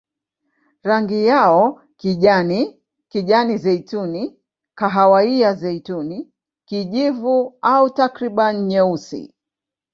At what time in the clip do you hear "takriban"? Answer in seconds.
7.99-8.55